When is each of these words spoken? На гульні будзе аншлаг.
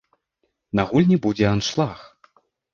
На 0.79 0.85
гульні 0.93 1.17
будзе 1.27 1.45
аншлаг. 1.53 1.97